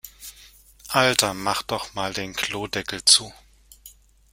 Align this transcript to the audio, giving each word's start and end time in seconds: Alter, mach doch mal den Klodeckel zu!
Alter, 0.89 1.35
mach 1.35 1.61
doch 1.61 1.93
mal 1.93 2.11
den 2.11 2.33
Klodeckel 2.33 3.05
zu! 3.05 3.31